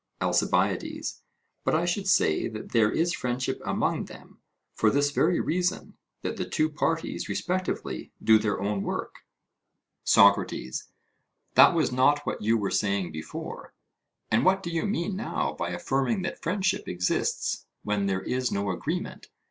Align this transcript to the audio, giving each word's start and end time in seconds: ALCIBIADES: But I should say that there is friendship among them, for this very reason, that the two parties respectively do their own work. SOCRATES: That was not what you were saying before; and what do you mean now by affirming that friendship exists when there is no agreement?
ALCIBIADES: 0.19 1.21
But 1.63 1.75
I 1.75 1.85
should 1.85 2.07
say 2.07 2.47
that 2.47 2.71
there 2.71 2.91
is 2.91 3.13
friendship 3.13 3.61
among 3.63 4.05
them, 4.05 4.39
for 4.73 4.89
this 4.89 5.11
very 5.11 5.39
reason, 5.39 5.95
that 6.23 6.37
the 6.37 6.49
two 6.49 6.71
parties 6.71 7.29
respectively 7.29 8.11
do 8.23 8.39
their 8.39 8.59
own 8.59 8.81
work. 8.81 9.17
SOCRATES: 10.03 10.87
That 11.53 11.75
was 11.75 11.91
not 11.91 12.25
what 12.25 12.41
you 12.41 12.57
were 12.57 12.71
saying 12.71 13.11
before; 13.11 13.75
and 14.31 14.43
what 14.43 14.63
do 14.63 14.71
you 14.71 14.87
mean 14.87 15.15
now 15.15 15.53
by 15.53 15.69
affirming 15.69 16.23
that 16.23 16.41
friendship 16.41 16.87
exists 16.87 17.67
when 17.83 18.07
there 18.07 18.23
is 18.23 18.51
no 18.51 18.71
agreement? 18.71 19.27